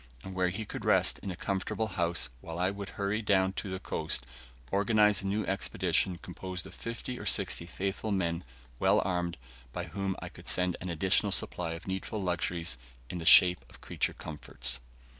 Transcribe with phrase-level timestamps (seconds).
[0.23, 3.69] and where he could rest in a comfortable house, while I would hurry down to
[3.69, 4.25] the coast,
[4.71, 8.43] organise a new expedition composed of fifty or sixty faithful men,
[8.79, 9.37] well armed,
[9.71, 12.79] by whom I could send an additional supply of needful luxuries
[13.11, 14.79] in the shape of creature comforts.